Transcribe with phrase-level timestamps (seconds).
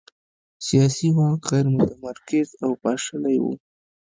[0.67, 3.45] سیاسي واک غیر متمرکز او پاشلی و.